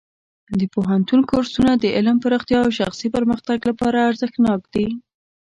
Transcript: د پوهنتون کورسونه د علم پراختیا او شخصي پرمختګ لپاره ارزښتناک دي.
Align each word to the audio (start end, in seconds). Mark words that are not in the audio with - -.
د 0.59 0.61
پوهنتون 0.73 1.21
کورسونه 1.31 1.71
د 1.77 1.85
علم 1.97 2.15
پراختیا 2.23 2.59
او 2.65 2.69
شخصي 2.79 3.07
پرمختګ 3.15 3.57
لپاره 3.69 3.97
ارزښتناک 4.09 4.61
دي. 4.73 4.87